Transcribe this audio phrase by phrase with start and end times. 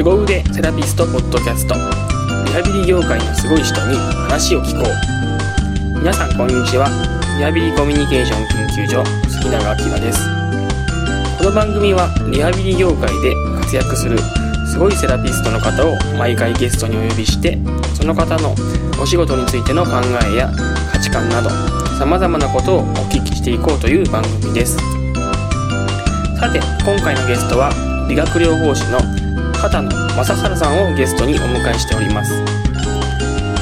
[0.00, 1.74] 凄腕セラピストポッドキャスト。
[1.74, 1.80] リ
[2.52, 3.98] ハビリ業界のすごい人に
[4.32, 5.98] 話を聞こう。
[5.98, 6.88] 皆さんこんにちは。
[7.36, 10.24] リハビリコミュニケーション研究所杉永明です。
[11.36, 14.16] この番組はリハビリ業界で活躍する
[14.72, 17.58] すごいセラピストの方を毎回ゲストにお呼びして
[17.92, 18.56] その方の
[18.96, 20.00] お仕事についての考
[20.32, 20.48] えや
[20.90, 21.50] 価値観など
[22.00, 24.78] さまざまなことをお聞きしていこうという番組です。
[26.40, 26.56] さて
[26.88, 27.68] 今回のゲストは
[28.08, 29.19] 理学療法士の
[29.62, 29.90] 畑野
[30.24, 32.32] 正治さんをゲストにお迎えしております。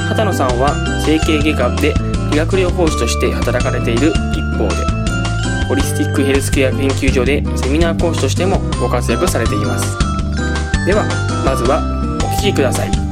[0.08, 0.72] 畑野さんは
[1.04, 1.92] 整形外科で
[2.30, 4.76] 理学療法士として働かれている一方で
[5.66, 9.98] ホリスティックヘルスケア研究所でセミナー講師としてもご活躍されています。
[10.86, 11.04] では
[11.44, 11.80] まずは
[12.22, 12.92] お聞きください。
[12.92, 13.04] じゃあ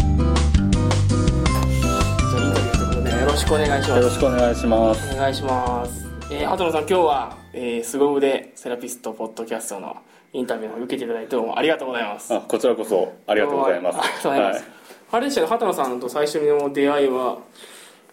[2.40, 4.00] インタビューということでよろしくお願いします。
[4.00, 5.12] よろしくお願いします。
[5.12, 6.06] お願いします。
[6.30, 9.96] えー、畑野さん今日は、えー、凄腕セラピストポッドキャストの
[10.36, 12.34] インタビューを受けていただいてどうもありがとうございます。
[12.34, 13.98] あこちらこそありがとうございます。
[13.98, 14.72] ありがとうございます、はい。
[15.12, 17.38] あれでしたね畑野さんと最初の出会いは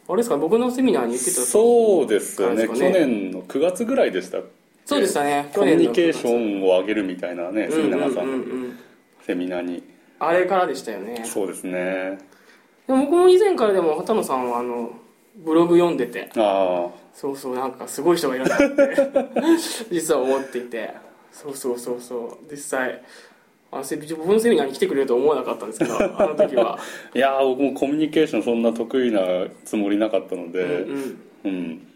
[0.07, 0.37] あれですか？
[0.37, 2.67] 僕のセミナーに言ってたそうですよね。
[2.67, 4.39] 去年の9月ぐらいでした
[4.85, 5.49] そうでしたね。
[5.53, 8.69] コミュニケーンションを上げるみたいなね杉永さん。
[8.69, 8.73] の
[9.25, 9.83] セミナーに。
[10.19, 11.23] あれからでしたよね。
[11.25, 12.19] そうですね。
[12.87, 14.91] でも僕も以前からでも畑野さんはあの
[15.35, 16.29] ブログ読んでて。
[16.37, 18.65] あそうそうなんかすごい人がいるなって
[19.91, 20.89] 実は思っていて
[21.33, 22.51] そうそうそうそう。
[22.51, 23.01] 実際
[23.71, 26.77] あのセ僕のセミナーに来てくれると思わなかったんですけど あの時は。
[26.77, 26.79] あ
[27.17, 29.19] いやー僕もコミュニケーションそんな得意な
[29.65, 31.87] つもりなかったのでうんうん、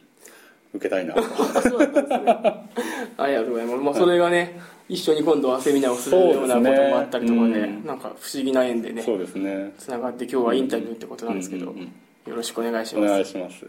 [0.74, 1.14] 受けたいな。
[1.62, 2.68] そうだったんですね。
[3.18, 7.78] ありがとうございます、まあ、それがね一緒に今度はセミナーをするようなこともあったりとかでそうですね。
[7.82, 9.72] うんなんか不思議な縁でねそうですね。
[9.78, 11.86] つながって今日はインタビューってことなんですけど、うんうんうん。
[12.32, 13.12] よろしくお願いしおます。
[13.12, 13.66] 願いします。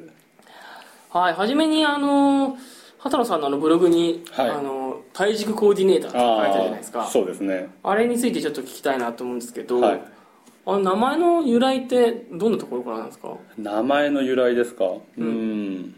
[1.10, 2.56] はい初めにあの
[2.98, 4.50] 畑野さんのあのブログに、はい。
[4.50, 7.06] あの体軸コーディネーターって書いてあるじゃないですか。
[7.06, 7.70] そうですね。
[7.82, 10.02] あれについてちょっと聞きたいなと思うんですけど、はい。
[10.66, 13.36] あの名前の由来ってどんなところからなんですか？
[13.56, 14.84] 名前の由来ですか？
[15.16, 15.94] うん。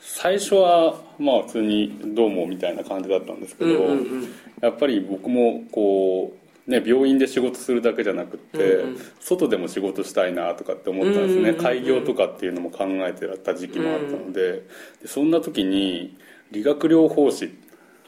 [0.00, 3.94] 最初はまあ普通に「どうも」みたいな感じだったんですけど、うんうんう
[4.26, 4.28] ん。
[4.60, 8.98] やっぱり僕もこうね病院で仕事するだけじゃなくって、うんうん。
[9.20, 11.62] 外でも仕事したいなとかって思ったんですね、うんうんうんうん。
[11.62, 14.62] 開業とかっていうのも考えてた時期もあったので,、
[15.02, 16.16] でそんな時に
[16.50, 17.54] 理学療法士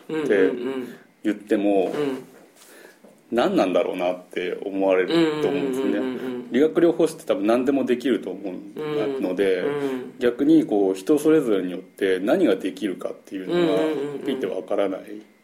[0.09, 0.95] うんうんでうん
[1.25, 2.25] 言ってもうん。
[3.33, 14.19] 何なんだろうなって思われると思うんですね、うんうんうんうん理学療法士って多分何でもできると思うので、うん逆にこう人それぞれによって何ができるかっていうのがうんうんうんうん。
[14.21, 15.01] ピッてわからない、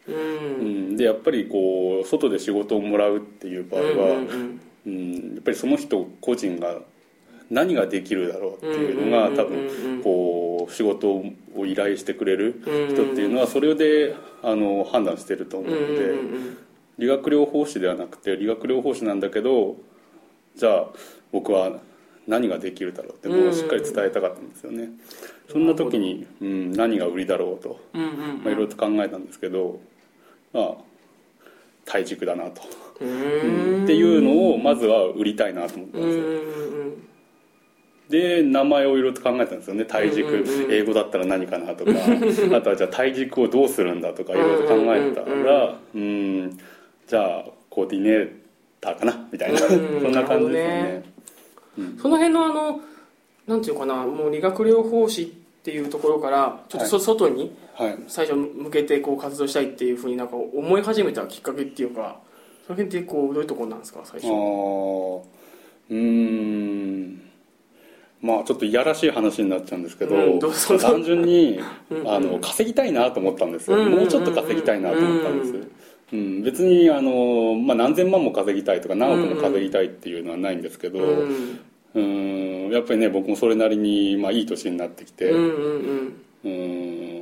[0.07, 0.15] うん。
[0.15, 6.79] うん、でやっぱりこう外で仕事をもらうっていう場合は、うんやっぱりその人個人が
[7.49, 11.09] 何ができるだろうっていうのがうん多分こう仕事
[11.55, 16.15] を依頼してくれるうん人っていうのはそれであの判断してると思うので
[16.97, 19.77] 理学療法士ではなくて理学療法士なんだけど
[20.55, 20.87] じゃあ
[21.31, 21.79] 僕は
[22.27, 24.89] 何ができるだろうっていうのをしっかり伝えたかったんですよね。
[25.51, 29.92] そんな時に、うん、何が売りだろうといろいろと考えたんですけど、ま
[30.53, 30.75] あ、
[31.85, 32.61] 体軸だなと、
[33.01, 33.81] ううん。
[33.81, 36.23] んっていうのをまずは売りたいなと思ったんですよ、
[38.09, 39.85] で名前をいろいろと考えたんですよね。
[39.85, 41.91] 体軸、英語だったら何かなとか。
[42.55, 46.59] あとはじゃあ体軸をどうするんだとかいろいろと考えてたらうん
[47.07, 48.29] じゃあコーディネー
[48.79, 51.03] ターかなみたいな、うんそんな感じですよね。
[51.79, 51.97] うん。
[51.97, 52.81] その辺のあの
[53.47, 55.25] なんていうかなもう理学療法士っ
[55.63, 57.51] ていうところからちょっとそ、外にはい
[58.07, 62.19] 最初向けてこう活動したいっていうふうになんか思い始めたきっかけっていうか
[62.67, 64.01] その辺ってこうどういうところなんですか？
[64.03, 65.21] 最あ初ー。
[65.89, 67.21] うーん。
[68.21, 72.01] まあちょっといやらしい話になっちゃうんですけど、うんど単純にうん。
[72.01, 72.09] うん。
[72.09, 73.99] あの稼ぎたいなと思ったんですよ、うんうんうんうん。
[74.01, 75.67] もうちょっと稼ぎたいなと思ったんです、
[76.13, 76.41] うん。
[76.43, 81.59] 別にあの、まあ、何千万も稼ぎたいとか何億も稼ぎたいっていうのはないんですけど、うん。
[81.95, 82.69] うん。
[82.71, 86.13] やっぱりね僕もそれなりに、まあ、いい年になってきて、うんうん。
[86.45, 87.12] うん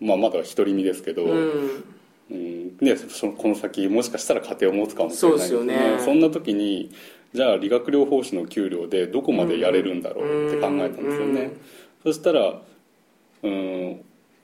[0.00, 1.84] まあ、まだ独り身ですけど、うん。
[2.30, 2.98] うん。
[3.08, 5.98] そのこの先もしかしたら家庭を持つかもしれないですよね。
[6.04, 6.90] そんな時に
[7.32, 11.52] じゃあ理学療法士の給料でどこまでやれるんだろうって考えたんですよね、
[12.02, 12.62] そしたら
[13.42, 14.00] うん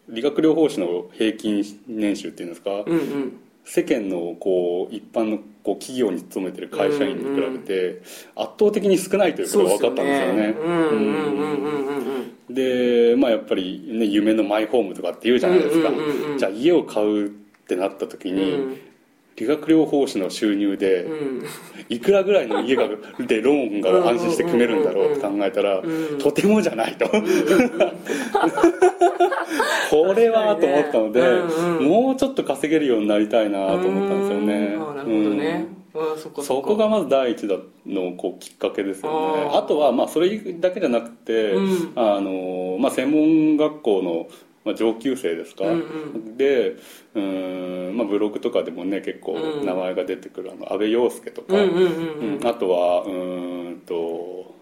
[0.09, 3.33] 理学療法士の平均年収っていうんですか、うんうん。
[3.65, 8.03] 世間のこう一般のこう企業に勤めてる会社員に比べて
[8.35, 10.55] 圧倒的に少ないということが分かったんですよね
[12.53, 17.31] うんうんうんうんうんうんでまあやっぱり、ね、夢のマイホームとかって言うじゃないですか、うんうんうんうんじゃあ家を買うっ
[17.69, 18.79] てなった時に、
[19.37, 21.47] 理学療法士の収入でうん。
[21.89, 22.87] いくらぐらいの家が
[23.27, 25.83] でローンが安心して組めるんだろうって考えたらん
[26.19, 27.09] とてもじゃないと。
[29.91, 31.85] これはと思ったのでうんうん。
[31.85, 34.59] もうちょっと稼げるようになりたいなと思ったんですよね。
[34.59, 35.67] なるほどね、
[36.43, 37.57] そこがまず第一だ
[37.87, 39.51] のこうきっかけですよね。
[39.53, 41.93] あとはまあそれだけじゃなくて、うん。
[41.95, 44.29] あのまあ、専門学校の、
[44.65, 46.77] まあ、上級生ですか、うんうで
[47.15, 49.67] うーん、まあ、ブログとかでもね結構うん。
[49.67, 54.55] 名前が出てくる、あの安倍陽介とか、あとはうーんと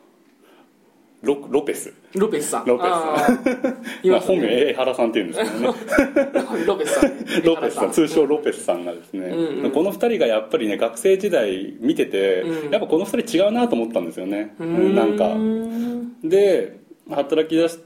[1.23, 1.93] ロロペス。
[2.15, 2.67] ロペスさん。
[2.67, 2.87] ロペス。
[2.87, 4.03] あー。
[4.07, 5.67] いまあ、ますね本名江原さんっていうんですけどね。
[6.67, 7.43] ロペスさん。
[7.45, 7.91] ロペスさん。
[7.91, 9.71] 通称ロペスさんがですね、うんうん。
[9.71, 12.71] この2人がやっぱりね学生時代見てて、うん。
[12.71, 14.95] やっぱこの2人違うなと思ったんですよね、ううん。
[14.95, 15.27] なんか。
[15.29, 16.79] んで
[17.11, 17.79] 働き出し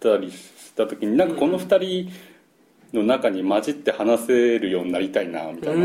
[0.00, 2.10] たりした時になんかこの2人
[2.96, 5.78] の中に混じって話せるようになりたいなみたい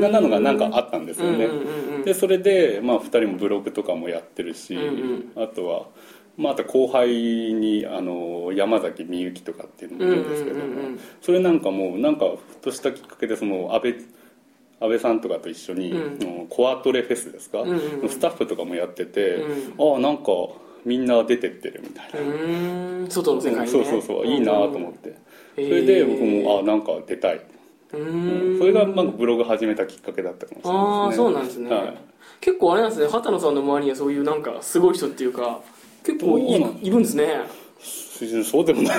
[0.00, 5.32] ななのがなんかあったんですよね、うんうんうんうんでそれで、まあ、2人もブログとかもやってるし、うん。
[5.42, 5.86] あとは、
[6.36, 7.08] まあ、あと後輩
[7.54, 11.00] にあの山崎みゆきとかっていうのもいるんですけども、うんうん。
[11.22, 13.92] それなんかもうなんかふとしたきっかけでその安倍
[14.80, 16.28] 安倍さんとかと一緒に、うん。
[16.28, 18.08] うんコアトレフェスですか、うんうんうん。
[18.08, 20.32] スタッフとかもやってて、うああなんか
[20.84, 23.66] みんな出てってるみたいな、外の世界にね。
[23.66, 24.26] そうそうそう。
[24.26, 25.16] いいなと思って、うん
[25.56, 27.40] それで僕もあなんか出たい、
[27.92, 28.58] うーん。
[28.58, 30.94] それがなんかブログ始めたきっかけだったかもしれないですね。
[30.96, 31.96] ああそうなんですね、はい。
[32.40, 33.06] 結構あれなんですね。
[33.06, 35.60] 畑野さんの周りにはそういうなんかすごい人っていうか
[36.04, 37.40] 結構いいるんですね。
[38.44, 38.98] そうでもない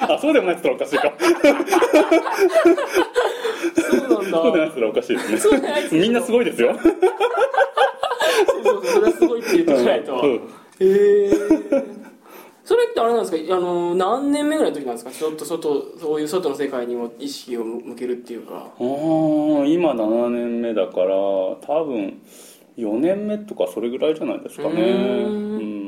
[0.00, 1.12] あそうでもないって言ったらおかしいか。
[3.74, 4.42] そうなんだ。
[4.42, 5.38] そうでないって言ったらおかしいですね。
[5.38, 5.60] そう
[6.00, 6.76] みんなすごいですよ。
[6.78, 10.40] そうそうそれはすごいって言ってないと、うんへ
[10.80, 11.30] え
[12.64, 13.56] それってあれなんですか？
[13.56, 15.10] あの何年目ぐらいの時なんですか？
[15.10, 18.68] ちょっと外そういう外の世界にも意識を向けるっていうか。
[18.78, 22.20] あー今7年目だから多分
[22.78, 24.82] 4年目とかそれぐらいじゃないですかね。
[24.82, 25.79] うん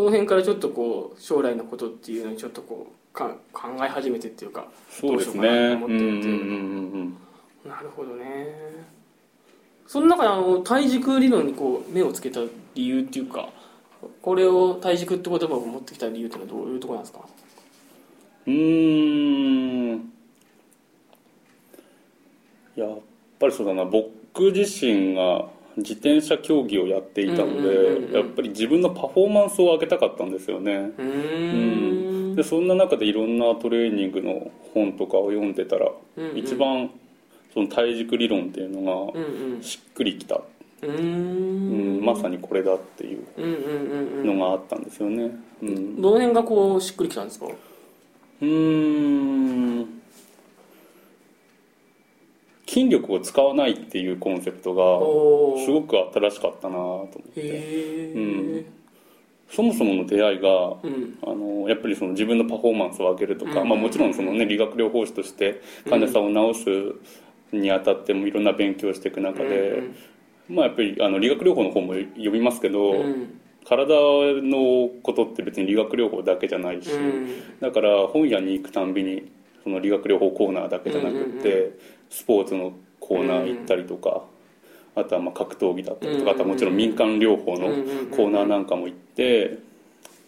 [0.00, 6.16] その辺からちょっとこう将来のことっていうのにちょっとこうか考え始めてっていうかそうですどうしようかな思っててんうんうん
[7.64, 8.86] うんなるほどね。
[9.86, 12.40] その中であの体軸理論にこう目をつけた
[12.74, 13.50] 理由っていうか
[14.22, 17.28] これを体軸って言葉を持ってきた理由っていうのはどういうところなんですか？
[18.46, 20.12] うーん。
[22.74, 22.98] やっ
[23.38, 23.84] ぱりそうだな。
[23.84, 24.10] 僕
[24.52, 25.44] 自身が
[25.76, 30.92] 自転車競技をやっていたのでやっぱり自分のパフォーマンスを上げたかったんですよね。
[30.98, 32.36] うーん。
[32.36, 36.38] でそんな中でいろんなトレーニングの本とかを読んでたら、うんうん。
[36.38, 36.90] 一番
[37.54, 45.30] その体軸理論っていうのうんがしっくりきた、うーうんんまさにこれだっていうのがあったんですよね。
[45.62, 46.00] うん。
[46.00, 47.46] どの辺がこうしっくりきたんですか？
[47.46, 49.69] うーん
[52.70, 58.12] 筋力を使わないっていうコンセプトがすごく新しかったなと思って。
[58.14, 58.66] うん。
[59.50, 61.18] そもそもの出会いがうん。
[61.26, 63.68] あのやっぱりその自分のパフォーマンスを上げるとか、うん。
[63.68, 66.60] まあ、もちろんその、ね、理学療法士として患者さんを治
[67.50, 69.82] すにあたってもいろんな勉強をしていく中で、
[70.48, 73.04] まあ、やっぱりあの理学療法の方も読みますけど、
[73.64, 73.94] 体
[74.42, 77.58] のことって別に理学療法だけじゃないし、うん。
[77.58, 79.28] だから本屋に行くたんびに
[79.62, 81.72] その理学療法コーナーだけじゃなくって、うん
[82.10, 84.24] スポーツのコーナー行ったりとか、
[84.96, 87.68] あとはまあ格闘技だったりとか、うんあとはもちろん民間療法の
[88.10, 89.60] コーナーなんかも行って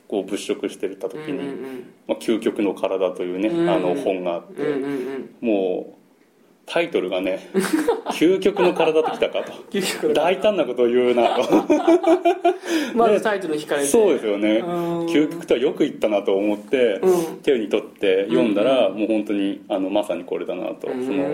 [0.06, 4.62] こう物色してた時に、まあ、究極の体というね、うんあの本があって、
[5.40, 6.01] もう
[6.66, 7.50] タイトルがね
[8.14, 9.42] 「究極の体ときたか」
[10.00, 10.12] と。
[10.14, 11.42] 大胆なことを言うなと。
[12.94, 13.86] まずタイトルに惹かれて。
[13.88, 14.58] そうですよね。
[14.58, 15.06] うん。
[15.06, 17.36] 究極とはよく言ったなと思って、うん。
[17.42, 21.24] 手に取って読んだら、もう本当にあのまさにこれだなと、うんその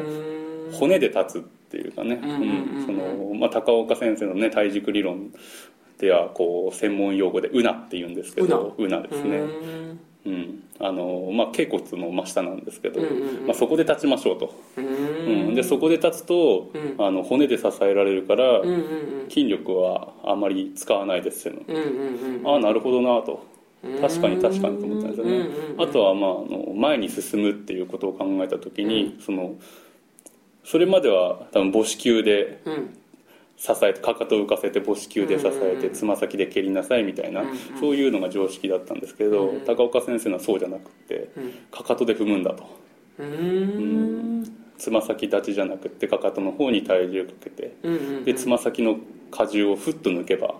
[0.72, 2.20] 骨で立つっていうかね、
[3.50, 5.32] 高岡先生のね体軸理論
[5.98, 9.40] ではこう専門用語で「うな」って言うんですけど「うな」ですね、
[10.26, 10.62] うん。
[10.80, 13.46] あのまあ、頸骨の真下なんですけど、うんうんうん。
[13.46, 15.50] まあ、そこで立ちましょうと、ううん。
[15.50, 16.94] ん、でそこで立つと、うん。
[17.04, 18.84] あの骨で支えられるから、うんうん
[19.28, 22.46] 筋力はあまり使わないですよ、うんうんうんうん。
[22.48, 23.44] ああなるほどなと。
[24.00, 29.54] 確かに確かにと思ったんですよね、うんうんうんあとは、まあ、あの前に進むっていうことを考えた時に、その
[30.64, 32.98] それまでは多分母子球でうん
[33.58, 37.42] 支えてかかとを浮かせて母子球で支えてつま先で蹴りなさいみたいな、
[37.80, 41.52] そういうのが常識だったんですけど、うん高岡先生のはそうじゃなくってうん。
[41.70, 42.64] かかとで踏むんだと。
[44.78, 47.74] つま先立ちじゃなくってかかとの方に体重をかけて
[48.24, 48.98] でつま先の
[49.36, 50.54] 荷重をふっと抜けば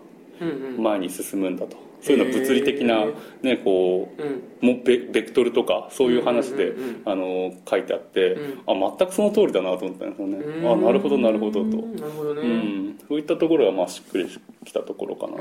[0.76, 3.06] 前に進むんだとそういうの物理的な
[3.42, 4.42] ね、こううん。
[4.60, 6.74] もベベクトルとかそういう話で、
[7.04, 8.84] あの書いてあって、うん。
[8.84, 10.72] あ全くその通りだなと思ったんですよね、うん。
[10.72, 14.28] あなるほどなるほどと、なるほどね、うん、そういったところがまあしっくり
[14.64, 15.34] きたところかな、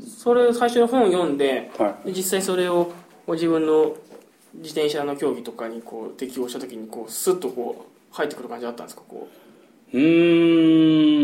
[0.00, 2.92] それ最初の本を読んではで実際それを
[3.26, 3.96] ご自分の
[4.54, 9.28] 自転車の競技とかにこう適応した時にこうスッとこう入ってくる感じだったんですかこ
[9.92, 11.23] いうー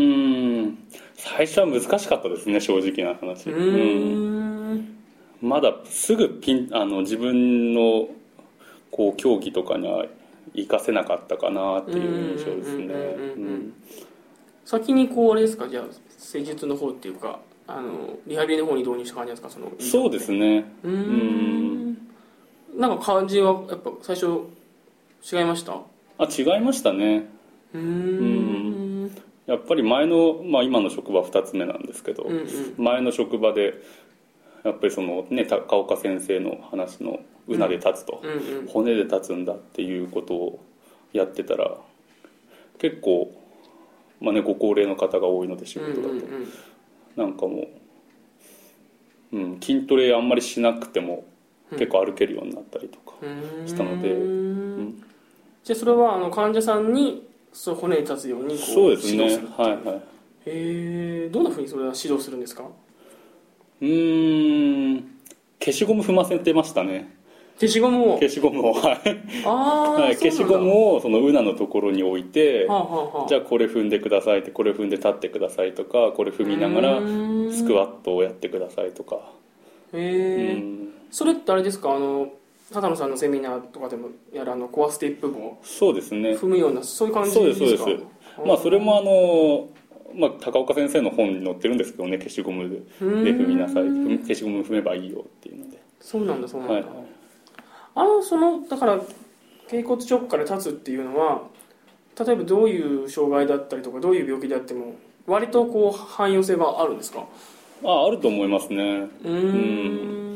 [1.35, 3.49] 最初は難しかったですね正直な話。
[3.49, 4.97] うん。
[5.41, 8.09] まだすぐピンあの自分の
[8.91, 10.05] こう競技とかには
[10.55, 12.95] 活かせなかったかなっていう印象ですね。
[14.65, 15.67] 先にこうあれですか？
[15.67, 15.85] じゃあ
[16.17, 19.49] 施術の方っていうかあのリハビリの方に導入した感じですか？
[19.49, 20.65] そのそうですね。
[20.83, 21.97] うーん。
[22.77, 24.27] なんか感じはやっぱ最初
[25.23, 25.73] 違いました？
[25.73, 25.81] う
[26.17, 27.27] あ違いましたね。
[27.73, 28.70] ーん
[29.51, 32.47] やっぱり前の、まあ、今の職場2つ目なんですけど、うんうん。
[32.77, 33.73] 前の職場で
[34.63, 40.59] やっぱりそのね高岡先生の話の「うなで立つと」うんうん骨で立つんだっていうことを
[41.11, 41.77] やってたら
[42.77, 43.33] 結構、
[44.21, 46.47] まあね、ご高齢の方が多いので仕事だと、うんうんうん。
[47.17, 47.67] なんかも
[49.33, 51.25] う、うん、筋トレあんまりしなくても
[51.71, 53.15] 結構歩けるようになったりとか、
[53.65, 55.03] したのでん。
[55.63, 59.23] じゃあそれはあの患者さんにそう骨に立つようにこうそうですね。
[59.23, 59.67] 指導するっていう。
[59.67, 59.95] はいはい。
[59.97, 60.01] へ
[60.45, 62.63] えどんなふうにそれは指導するんですか？
[62.63, 65.07] うーん。
[65.59, 67.15] 消しゴム踏ませてましたね。
[67.59, 68.15] 消しゴムを？
[68.15, 68.83] 消しゴムをはい、
[69.45, 76.99] はい、消しゴムをそのウナのところに置いてはあ、はあはあ、じゃあこれ踏んでくださいってこれ踏んで立ってくださいとかこれ踏みながら
[77.53, 79.17] スクワットをやってくださいとか。
[79.93, 80.87] うへえ、ん。
[81.11, 81.91] それってあれですか？
[81.91, 82.29] あの
[82.73, 86.31] 畑野さんのセミナーとかでもやるあのコアステップもそうですね。
[86.31, 88.05] 踏むようなそういう感じそうでかですすそうです。
[88.45, 89.69] まあそれもあの
[90.13, 92.81] まあ、高岡先生の本に載ってるんですけどね消しゴムで。
[92.99, 93.83] 踏みなさい。
[93.83, 95.81] 消しゴム踏めばいいよっていうので。
[95.99, 96.85] そうなんだそうなんだ、はい。
[97.95, 98.99] あのそのだから
[99.69, 101.43] 頸骨直下で立つっていうのは
[102.19, 104.95] 例えばどういう障害だったりとかどういう病気であっても
[105.27, 107.25] 割とこう汎用性があるんですか？
[107.85, 109.07] ああると思いますね。
[109.23, 110.30] うーん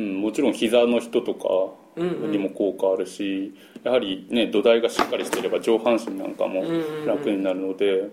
[0.00, 1.48] うん、もちろん膝の人とか
[1.96, 2.30] うんうん。
[2.30, 3.52] にも効果あるし、
[3.84, 7.06] やはりね土台がしっかりしていれば上半身なんかもうんうんうん。
[7.06, 8.08] 楽になるので、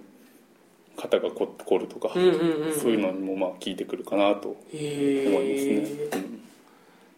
[0.98, 6.10] 肩がこ凝るとか、うんうんうんそういうのにもまあ効いてくるかなとへ思いますね。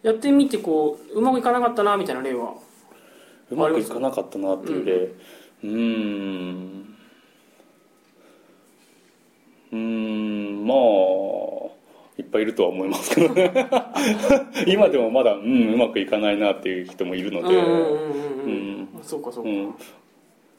[0.03, 2.53] え、やってみてこううまくいかなかったなみたいな例は？
[3.49, 4.93] うまくいかなかったなっていう例。
[5.63, 6.95] うーん。
[9.71, 10.77] うーんまあ
[12.29, 13.51] ぱいいるとは思いますけどね。
[14.67, 17.55] 今でもまだ、うん、うまくいかないなっていう人もいるので、
[19.01, 19.73] そうかそうか、うん、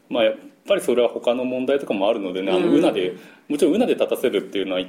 [0.09, 0.35] まあやっ
[0.67, 3.15] ぱりそれは他の問題とかもあるのでね、あのうなで
[3.49, 4.83] もちろんうなで立たせるっていうのは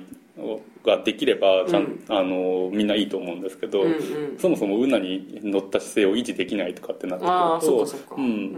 [0.84, 2.06] ができればちゃん、うん。
[2.10, 4.38] あのみんないいと思うんですけど、うんうん。
[4.40, 8.16] そもそもうなに乗った姿勢を維持できないとかってなってくるああそうとかそうか。
[8.18, 8.56] うん、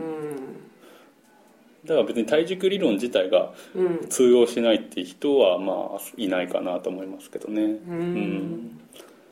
[1.86, 7.62] だから別に体軸理論自体がうんうん通用しないっていう人はまあいないかなと思いますけどね。
[7.64, 8.80] うんうん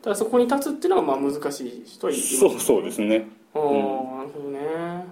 [0.02, 3.28] ただそこに立つっていうのはまあ難しい人はいるそうそうですね。
[3.54, 3.70] ああ、な
[4.24, 5.06] るほどね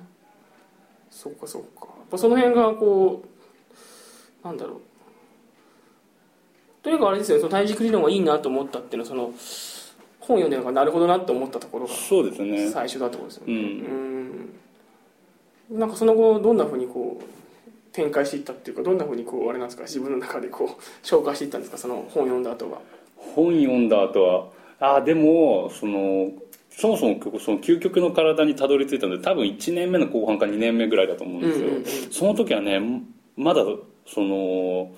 [1.12, 3.24] そっかそっかやっぱその辺がこ
[4.43, 4.81] うなんだろう
[6.81, 9.34] とにかくあれですよねその体軸理論がいいなと思ったっていうのはその
[10.22, 12.69] 本読んでるのがなるほどなって思ったところがそうですね。
[12.69, 13.60] 最初だってことですようねん。
[13.60, 14.50] うん
[15.69, 17.23] なんかその後どんなふうにこう
[17.91, 19.83] 展開していったっていうかどんなふうにこうあれなんですか？
[19.83, 21.77] 自分の中でこう消化していったんですか？
[21.77, 22.79] その本読んだ後は。
[23.15, 24.45] 本読んだ後は？
[24.79, 26.31] ああでもその
[26.69, 31.85] そもそもその究極の体にたどり着いたので多分1年目の後半か2年目ぐらいだと思うんですよ、うんうんうん。
[31.85, 32.79] その時はね
[33.35, 33.63] まだ
[34.07, 34.91] その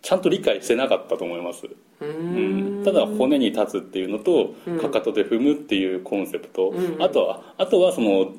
[0.00, 2.80] ちゃんと理解してなかったと思います、ううん。
[2.82, 4.80] ん、ただ骨に立つっていうのとうん。
[4.80, 7.02] かかとで踏むっていうコンセプト、うんうん。
[7.02, 8.32] あとはあとはその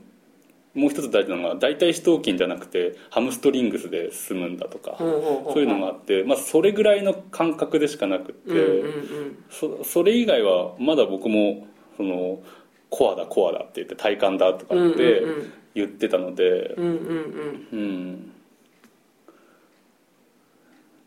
[0.77, 8.53] もう一つ大事なのが大腿四頭筋じゃなくてハムストリングスで進むんだとか、そういうのがあって、まあ、それぐらいの感覚でしかなくって、
[9.49, 11.67] そそれ以外はまだ僕も
[11.97, 12.39] その
[12.89, 17.79] コアだコアだって言って体幹だとかってうん言ってたのでうんうんうん。
[17.79, 18.31] うん。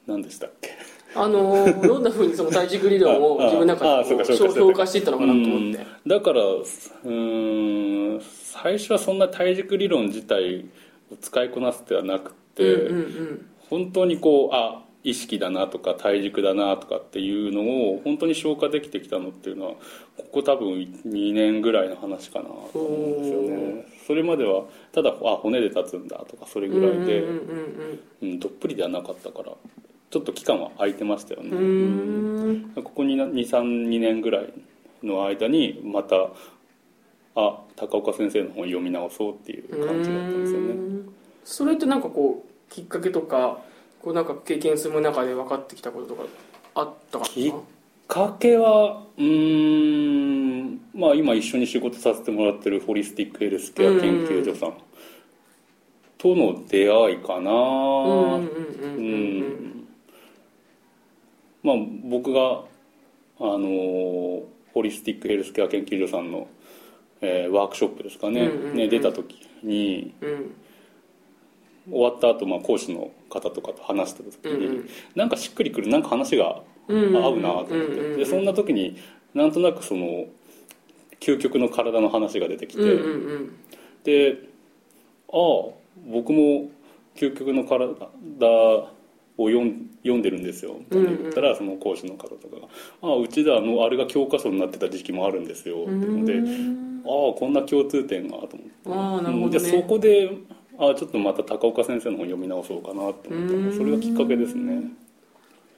[0.07, 0.71] 何でしたっけ？
[1.15, 5.57] あのーどんなふうにその体軸理論を 自分の中でこうそうかそうか評価していったのかなと思って。
[5.57, 5.77] うん。
[6.07, 10.66] だからうーん最初はそんな体軸理論自体
[11.12, 19.73] を使いこなすではなくて、うんうん本当にこうあ意識だなとか体軸だなとかっていうのを本当に消化できてきたのっていうのは
[20.16, 20.71] ここ多分
[21.07, 23.87] 2年ぐらいの話かなと思うんですよね。
[24.09, 28.30] それまではただあ骨で立つんだとかそれうんぐらいで、うんうんうん。
[28.33, 29.52] うん、どっぷりではなかったから
[30.11, 31.50] ちょっと期間は空いてましたよね、
[32.75, 34.52] ここに232年ぐらい
[35.04, 36.30] の間にまた
[37.37, 40.75] あ高岡先生の本読み直そうっていう感じだったんですよね。
[41.44, 43.58] それってなんかこうきっかけとか
[44.02, 46.25] こうなんか経験する中で分かってきたこととか
[46.75, 47.30] あったかな？
[47.30, 47.52] きっ
[48.08, 54.75] かけはうーんまあ今一緒に仕事させてもらってるホリスティックヘルスケア研究所さん
[56.18, 57.50] との出会いかな。
[57.50, 57.54] う
[59.00, 59.87] ん。
[61.62, 62.64] まあ僕が
[63.38, 66.46] あのーホリスティックヘルスケア研究所さんの、
[67.21, 68.77] えーワークショップですかね,、うんうんうん。
[68.77, 70.55] ね出た時にうん。
[71.91, 74.89] 終わった後、まあ講師の方とかと話した時に、うんうん。
[75.15, 78.19] なんかしっくりくるなんか話がうんうん合うなと思って、うんうんうん。
[78.19, 78.97] でそんな時に
[79.35, 80.27] なんとなくその
[81.21, 83.57] 究極の体の話が出てきて、うんうんうん。
[84.05, 84.39] で
[85.29, 85.73] ああ
[86.11, 86.71] 僕も
[87.17, 87.87] 究極の体
[89.37, 92.69] を読ん読んでるんですよって言ったら、その講師の方とかが
[93.03, 98.57] 「ああうちではあのあれが教科書になってた時期もあるんですよ」っていうので、うんああこんな共通点がと思って。
[98.87, 99.50] ああなるほどね。
[99.50, 100.30] でそこで
[100.78, 103.12] ああちょっとまた高岡先生の本読み直そうかなと思っ
[103.71, 104.83] たそれがきっかけですね。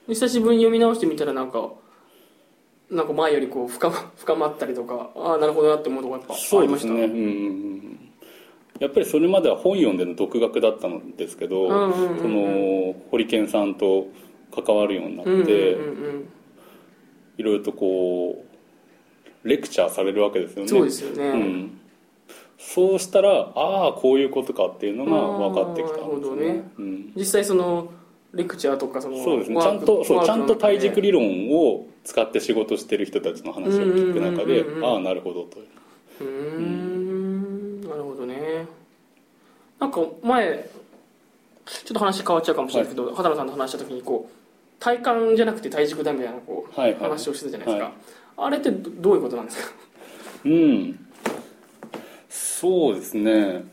[0.07, 1.71] 久しぶりに読み直してみたらなんか
[2.89, 6.87] なんか前よりこう深ま 深まったりとかああなるほどなって思うとこやっぱありました。
[6.87, 7.63] そうですねう
[8.79, 12.19] やっぱりそれまでは本読んでの独学だったんですけど、うんうんうんうん。
[12.19, 14.07] その堀健さんと
[14.53, 16.29] 関わるようになって、うんうんうん。
[17.37, 18.52] いろいろとこう
[19.43, 20.67] レクチャーされるわけですよね。
[20.67, 21.79] そうですよね、うん、
[22.57, 25.11] そうしたらああこういうことかっていうのが
[25.49, 26.63] 分かってきたんですあーなるほどね。
[26.77, 27.91] うん、実際その
[28.33, 29.61] レクチャーとかそのそうですね。
[29.61, 35.59] ちゃんとそうちゃんと体軸の理論を使って仕事してる人たちの話を聞く中でああなるほどと。
[36.21, 37.81] うーん。
[37.81, 38.65] なるほどね。
[39.79, 40.69] なんか前
[41.65, 44.42] ちょっと話変わっちゃうかもしれないですけど、畑野さんと話した時にこう
[44.83, 47.01] 体幹じゃなくて体軸だみたいなこう、はいはい。
[47.01, 47.93] 話をしてたじゃないですか、はい。
[48.37, 49.73] あれってどどういうことなんですか？
[50.43, 50.99] うん。
[52.29, 53.63] そうですね。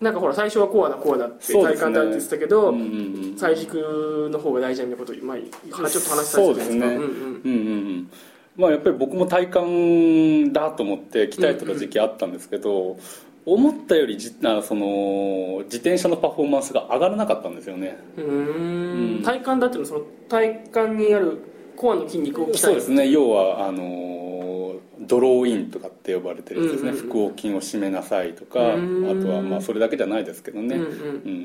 [0.00, 6.36] なんかほら最初はこうだこうだって体幹だって言ってたけど、うんうんうん体軸の方が大事だみたいなことを今ちょっと話したじゃないですか。
[6.36, 6.86] そうですね。
[6.86, 7.06] うんうんうん。
[7.44, 7.54] うんう
[8.02, 8.10] ん
[8.56, 12.98] まあやっぱり僕も体幹だと思って鍛えてた時期あったんですけど、
[13.46, 17.98] 思ったよりじあその自転車のパフォーマンスが上がらなかったんですよね。
[18.16, 19.22] うーん。
[19.22, 21.38] 体幹だっていうのはその体幹にある
[21.76, 22.58] コアの筋肉を鍛える。
[22.58, 23.08] そうですね。
[23.10, 29.22] 要はあのドローインとかって呼ばれてるやつですね、腹横筋を締めなさいとかあうん。
[29.22, 30.88] とはまあそれだけじゃないですけどね、うんうん。
[30.88, 30.90] う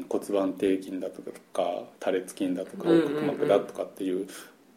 [0.02, 0.06] ん。
[0.10, 1.22] 骨盤底筋だと
[1.54, 4.28] か多裂筋だとか横隔膜だとかっていう、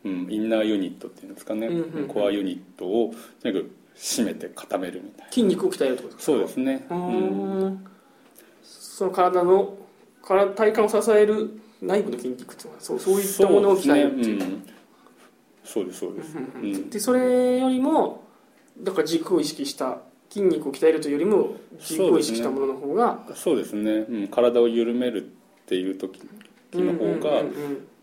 [0.04, 2.09] うん、インナーユニットっていうんですかね、うんうんうん。
[2.09, 5.32] コアユニットをとにかく締めて固めるみたいな。
[5.32, 6.32] 筋肉を鍛えるってことですか？
[6.32, 6.96] そうですね、うう
[7.66, 7.87] ん。
[8.62, 9.76] その体の
[10.22, 14.54] 体体幹を支える内部の筋肉っていうのはそうそういったものを鍛えるっていうそうですね。
[14.54, 14.62] うん。
[15.64, 18.24] そうですそうです、うんでそれよりも
[18.78, 19.98] だから軸を意識した
[20.30, 25.28] 筋肉を鍛えるというよりも軸を意識したものの方がそうですね、うん、体を緩めるっ
[25.66, 26.20] ていう時
[26.74, 27.42] の方が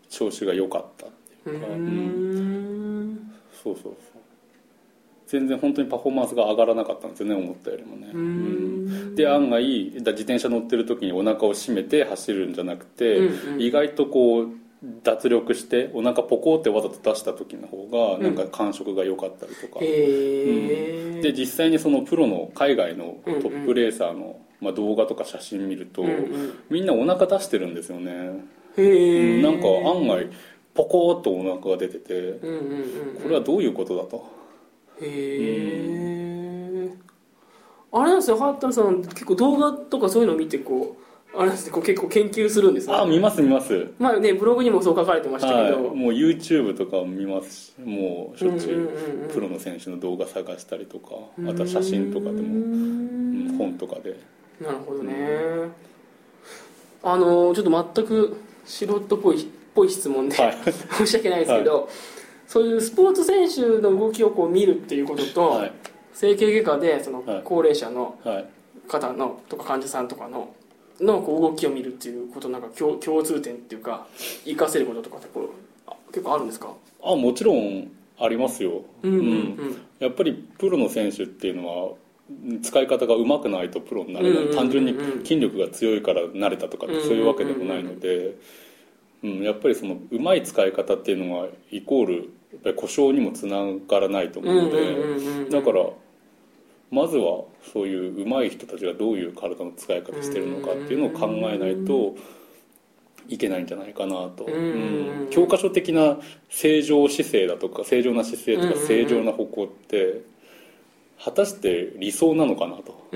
[0.09, 1.09] 調子が良かったっ
[1.43, 1.73] ていうか、うん。
[1.73, 3.33] ううんん。
[3.63, 3.93] そうそうそう
[5.27, 8.19] 全然本当にパフォーマンスが上がらなかったんですよね思ったよりもね、うー
[9.11, 9.15] ん。
[9.15, 13.61] で案外だ自転車乗ってる時にお腹を締めて走るんじゃなくて、うんうん。
[13.61, 14.49] 意外とこう
[15.03, 26.53] 脱力してお腹ポコってわざと出した時の方がなんか感触が良かったりとか、へえで実際にそのプロの海外のトップレーサーの、まあ、動画とか写真見ると、うんうん。
[26.69, 28.43] みんなお腹出してるんですよね、
[28.77, 30.29] へえなんか案外
[30.75, 32.57] ポコーっとお腹が出ててうんうん
[33.15, 33.21] うん。
[33.23, 34.44] これはどういうことだと。
[35.01, 36.93] へえ
[37.91, 41.05] あれなんですよハッタンさん結構動画とかそういうのを見てこう
[41.37, 42.95] あれなんですねこう結構研究するんですね。
[42.95, 43.91] あ見ます見ます。
[43.99, 49.29] まあねブログにもそう書かれてましたはい、けど、もう YouTube とかも見ますしもうしょっちゅうんうんうんううん。
[49.33, 51.09] プロの選手の動画探したりとか
[51.49, 54.17] あとは写真とかでも、うーうんん本とかで。
[54.61, 55.13] なるほどね、
[57.03, 60.57] あのちょっと全く素人っぽいっぽい質問で、はい。
[60.95, 61.89] 申し訳ないですけど、
[62.55, 65.71] そういうスポーツ選手の動きをこう見るっていうことと、はい。
[66.13, 67.41] 整形外科でそのはい。
[67.43, 68.45] 高齢者のはい。
[68.87, 70.55] 方のとか患者さんとかの
[71.01, 74.07] のこう動きを見るっていうことなんか共共通点っていうか
[74.45, 75.49] 活かせることとかってこう
[75.85, 76.69] あ結構あるんですか？
[77.03, 79.81] あもちろんありますよ、うんうんうん。
[79.99, 81.95] やっぱりプロの選手っていうのは
[82.63, 88.35] 使い方が上手くないとプロになれない、単純に筋力が強いから慣れたとかってそういうわけでもないので、
[89.23, 95.89] うん、やっぱりその上手い使い方っていうのはイコールやっぱり故障にもつながらないと思うので、だから
[96.91, 102.15] まずはそういう上手い人たちがどういう体の使い方してるのかっていうのを考えないと
[103.27, 104.57] いけないんじゃないかなと、うんう
[105.23, 106.17] ん教科書的な
[106.49, 110.21] 正常姿勢だとか正常な姿勢とか正常な歩行って
[111.25, 113.15] 果たして理想なのかなと、あ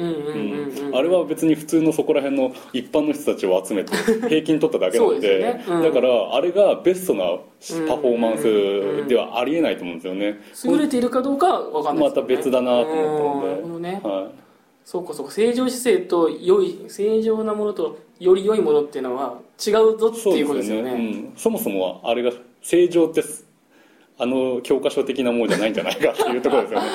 [0.99, 3.95] れは別に普通のそこら辺の一般の人たちを集めて
[4.27, 5.63] 平均取っただけなのでね。
[5.69, 5.83] うん。
[5.83, 7.37] だからあれがベストな
[7.87, 14.31] パフォーマンスではありえないと思うんですよね、優れているかどうかは分かんないまた別だなと思ったので、は
[14.83, 15.31] そうかそうか。
[15.31, 20.91] 正常姿勢と良い正常なものとより良いものっていうのは違うぞい、っていうことですよね。
[20.91, 22.31] うん、そもそもあれが
[22.63, 23.21] 正常って
[24.21, 26.87] あの教科書的なものじゃないんじゃないかっていうところですよね。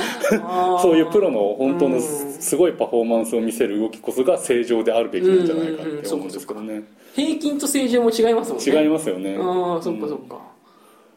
[0.83, 2.03] そういうプロの本当のうん。
[2.03, 6.83] すごいパフォーマンスを見せる動きこそが正常であるべきなんじゃないかって思うんですけどね。
[7.15, 8.83] 平均と正常も違いますもんね。
[8.83, 9.39] 違いますよね。
[9.41, 10.39] ああそっかそっか、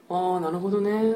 [0.09, 1.15] ああなるほどね。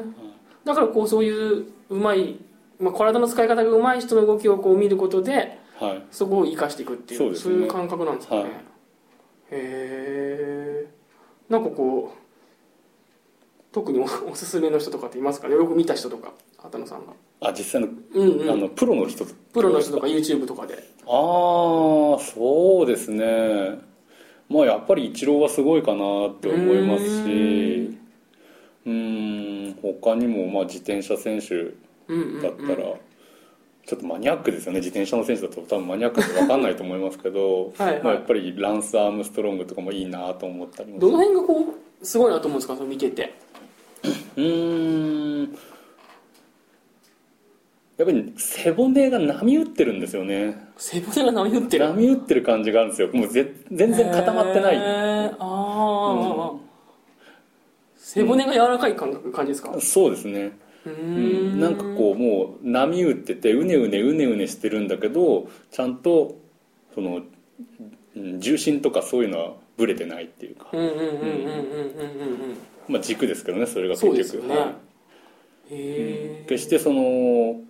[0.64, 2.36] だからこうそういううまい、
[2.78, 6.02] まあ、体の使い方がうまい人の動きをこう見ることではい。
[6.10, 7.64] そこを生かしていくっていうそうね。
[7.64, 8.50] いう感覚なんですかね、はい。
[8.50, 8.52] へ
[9.52, 10.86] え
[11.48, 12.21] なんかこう
[13.72, 15.48] 特におおすすめの人とかっていますか？
[15.48, 17.12] ねよく見た人とか畑野さんが。
[17.40, 18.50] あ実際の,、うんうん。
[18.50, 20.74] あのプロの人プロの人とか YouTube とかで。
[20.74, 23.78] ああそうですね。
[24.48, 27.98] まあやっぱりイチローはすごいかなって思いますし。
[28.84, 32.94] うーん他にもまあ自転車選手だったら、
[33.86, 34.80] ちょっとマニアックですよね。
[34.80, 38.02] 自転車の選手だと多分マニアックで分かんないと思いますけど はいはい。
[38.02, 41.64] まあ、やっぱりランス・アームストロングとかもいいなと思ったりもどの辺がこ
[42.00, 42.76] うすごいなと思うんですか？
[42.76, 43.32] その見てて
[44.36, 45.56] うーん。
[47.98, 50.66] やっぱり背骨が波打ってるんですよね。
[50.76, 51.86] 背骨が波打ってる。
[51.86, 53.08] 波打ってる感じがあるんですよ。
[53.12, 54.76] もうぜ全然固まってない。
[54.76, 55.36] へー。
[55.38, 56.52] ああ、
[57.96, 59.78] 背骨が柔らかい感覚感じですか？
[59.80, 60.58] そうですね。
[60.84, 61.58] うん。
[61.58, 66.36] んなんかこうもう波打っててうねうねうねうねしてるんだけどちゃんと
[66.94, 67.22] その
[68.16, 72.56] うん重心とかそういうのはブレてないっていうか、うんうんうんうんうんうんうんうん
[72.88, 74.46] まあ、軸ですけどねそれが結局。
[74.46, 74.72] ねは
[75.70, 76.46] い。
[76.46, 77.60] 決してその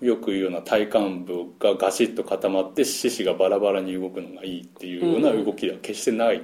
[0.00, 6.42] よく言うような体幹部がガシッと固まって四肢がバラバラに動くのがいいっていうような動きでは決してない。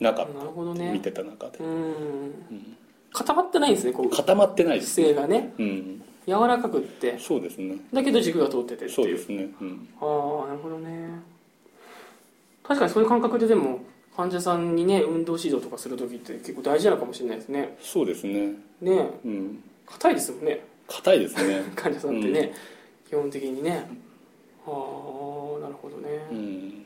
[0.00, 0.88] なかっなるほどね。
[0.88, 1.58] た見てた中で。
[1.58, 2.76] うん。
[3.12, 4.10] 固まってないんですねこう。
[4.10, 4.94] 固まってないです。
[4.94, 5.52] 姿勢がね。
[5.58, 6.02] うん。
[6.26, 7.18] 柔らかくって。
[7.18, 7.76] そうですね。
[7.92, 11.08] だけど軸が通っててそうですねうんああなるほどね
[12.62, 13.08] 確かにそういう。
[13.08, 13.80] 感覚ででも
[14.20, 17.74] 患者さんにね運動指導とかする時って結構大事なのかもしれないですね。
[17.80, 18.52] そうですね。
[18.82, 19.10] ね。
[19.24, 19.64] うん。
[19.86, 20.60] 硬いですもんね。
[20.88, 21.62] 硬いですね。
[21.74, 22.52] 患者さんってね、
[23.08, 23.88] 基本的にね。
[24.66, 26.84] ああなるほどね、うん。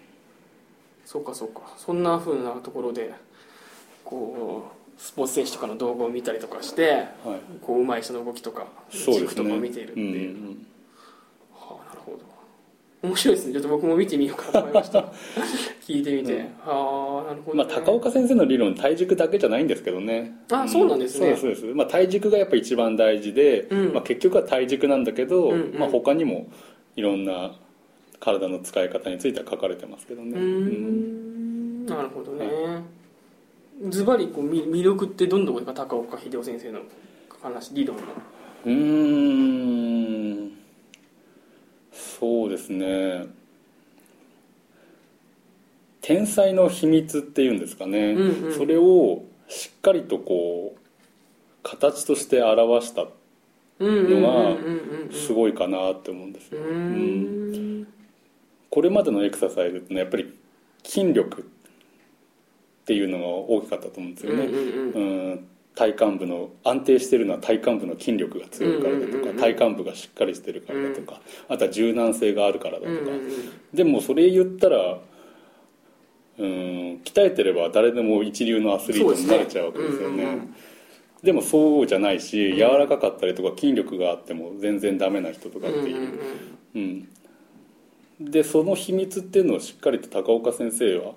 [1.05, 1.63] そうかそうか。
[1.77, 3.13] そんな風なところで
[4.05, 7.41] こうスポーツ選手とかの動画を見たりとかしてはい。
[7.61, 10.05] こう上手い人の動きとか軸とかを見ているってう。
[10.05, 10.57] んいう、
[13.05, 13.53] 面白いですね。
[13.53, 15.01] ちょっと僕も見てみようかと思いました。
[15.87, 16.41] 聞いてみて、うん。
[16.67, 17.65] はあなるほど、ね。
[17.65, 20.39] まあ、高岡先生の理論体軸だけじゃないんですけどね。
[20.51, 21.37] あそうなんですね。
[21.37, 23.93] そうですそうです、まあ、体軸がやっぱ一番大事で、うん。
[23.93, 25.79] まあ、結局は体軸なんだけど、うんうん。
[25.79, 26.47] まあ、他にも
[26.97, 27.55] いろんな
[28.21, 30.31] 体の使い方については書かれてますけどね。
[30.33, 31.87] うーん。
[31.87, 32.49] なるほどね。
[33.91, 35.73] ズバリこうみ魅力ってどんなとこか？
[35.75, 36.79] 高岡秀夫先生の
[37.43, 38.03] 話理論の。
[38.65, 40.14] うーん
[42.19, 43.27] そうですね。
[46.01, 48.55] 天才の秘密っていうんですかね、うんうん。
[48.55, 50.81] それをしっかりとこう
[51.63, 53.07] 形として表した
[53.81, 54.57] のが
[55.13, 57.87] すごいかなって思うんですよ、うーん。
[58.71, 60.33] これまでのエクササイズってのはやっぱり
[60.85, 61.45] 筋力っ
[62.85, 64.49] ていうのが大きかったと思うんですよね、う
[65.01, 72.93] ん体幹部の安定してるのは体幹部の筋力が強いからだとか、体幹部がしっかりしてるからだとか、あとは柔軟性があるからだとか、
[73.73, 74.99] でもそれ言ったら
[76.39, 80.49] うん鍛えてれば誰でも一流のアスリートになれちゃうわけですよね。
[81.23, 86.19] でもそうじゃないし柔らかかったりとか筋力があっても全然ダメな人とかっていう、
[86.75, 87.09] うん
[88.21, 91.15] でその秘密っていうのをしっかりと高岡先生は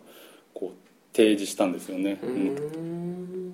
[0.56, 3.54] こう提示したんですよね、うん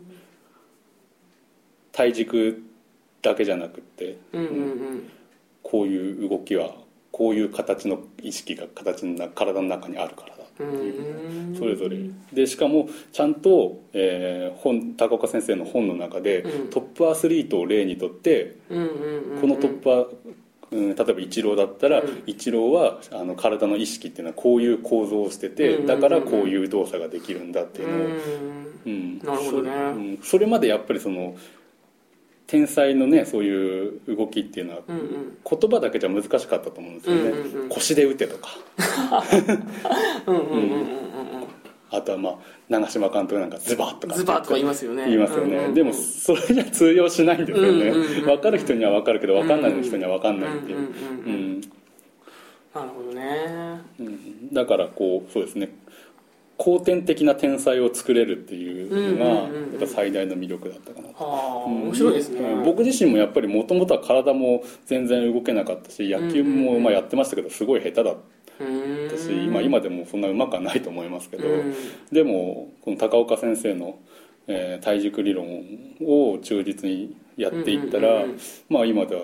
[1.93, 2.62] 体軸
[3.21, 4.60] だけじゃなくってうんうんう
[4.95, 5.10] ん。
[5.62, 6.75] こういう動きは
[7.12, 11.56] こういう形の意識が形の中体の中にあるからだっていう。
[11.56, 11.97] それぞれ。
[12.34, 16.69] でしかもちゃんと、えー本高岡先生の本の中で、うん。
[16.69, 19.41] トップアスリートを例にとってうんうんうんうん。
[19.41, 20.06] このトップア
[20.71, 22.23] うん、例えばイチローだったら、うん。
[22.25, 28.63] イチローはあの体の意識っていうのはこういう構造をしてて、うんだからこういう動作ができるんだっていうのを、うん。
[28.86, 29.19] うん。
[29.19, 30.17] なるほどね。
[30.23, 31.36] それまでやっぱりその
[32.54, 35.38] 天才のねそういう動きっていうのはうんうん。
[35.44, 38.50] 言葉だけじゃ難しかったと思うんですよね、うんうんうん腰で打てとか。
[41.89, 42.34] あとはまあ
[42.70, 44.13] 長嶋監督なんかズバッとか。
[44.13, 45.06] ズバッとか言いますよね。
[45.06, 50.82] 言いますよね、うんうんうんでもそれじゃ通用しないんですよね、うんうん分かる人には分かるけど分かんない人には分かんないっていう、う
[51.32, 51.62] ん。
[51.62, 53.82] なるほどね。
[54.00, 54.54] うん。
[54.54, 55.72] だからこうそうですね
[56.58, 61.24] 後天的な天才を作れるっていうのがやっぱ最大の魅力だったかなと。
[61.24, 62.63] はあうん面白いですね、うん。
[62.63, 68.18] 僕自身もやっぱりもともとは体も全然動けなかったし野球もまあやってましたけどすごい下手だっ
[69.10, 71.74] たし、まあ、今でもそんなうまくはないと思いますけど、うん。
[72.12, 74.00] でもこの高岡先生の、
[74.48, 75.46] えー体軸理論
[76.02, 78.26] を忠実にやっていったら、
[78.70, 79.22] まあ今では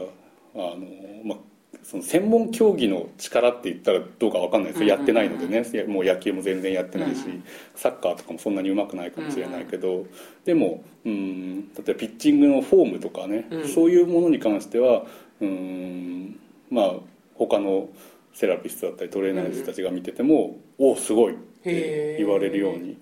[0.55, 0.79] あの、
[1.23, 1.37] まあ、
[1.83, 5.63] その専門競技の力って言ったらどうかわかんないですやってないのでね。
[5.85, 7.43] もう野球も全然やってないし、うん。
[7.75, 10.05] サッカーとかもそんなにうまくないかもしれないけど、
[10.45, 13.67] でもうん例えばピッチングのフォームとかね、うん。
[13.67, 15.05] そういうものに関しては
[15.41, 16.39] うん
[16.69, 16.93] まあ
[17.35, 17.89] 他の
[18.33, 22.97] セラピストだったりトレーナーの人たちが見てても「おおすごい!」って言われるように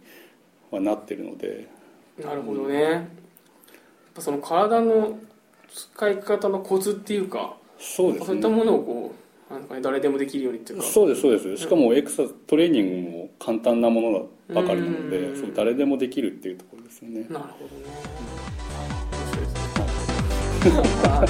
[0.72, 1.68] はなってるので。
[2.24, 2.82] なるほどね。
[2.82, 3.04] やっ
[4.16, 5.20] ぱその体の
[5.70, 8.26] 使い方のコツっていうかそうですね。
[8.28, 9.14] そういったものをこ
[9.50, 10.86] うなんか、ね、誰でもできるようにっていうか。
[10.86, 11.58] そうですそうです。
[11.58, 15.40] しかもエクサトレーニングも簡単なものばかりなのでうん。
[15.42, 17.26] そう誰でもできるっていうところですよね。
[17.30, 17.84] なるほどね。
[19.12, 19.54] 面白いです。
[19.54, 21.28] ね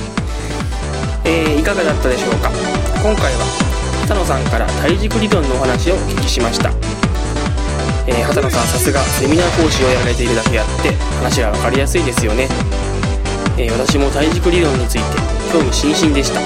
[1.26, 2.50] えーいかがだったでしょうか？
[3.04, 3.40] 今回は
[4.02, 6.72] 畑野さんから体軸理論のお話をお聞きしました、
[8.08, 12.48] えー畑野さんさすがセミナー講師をやられているだけあって話が分かりやすいですよね、
[13.58, 15.04] えー私も体軸理論について
[15.52, 16.40] 興味津々でした。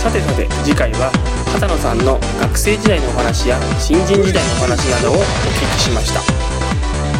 [0.00, 1.10] さてさて次回は
[1.52, 6.20] 畑野さんの学生時代のお話や新人時代のお話などをお聞きしました。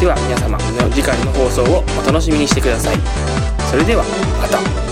[0.00, 0.58] では皆様
[0.90, 2.96] 次回の放送をお楽しみにしてください。
[3.70, 4.04] それでは
[4.40, 4.88] また。